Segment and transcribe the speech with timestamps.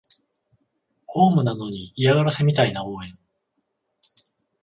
[1.05, 3.19] ホームなのに嫌がらせみたいな応援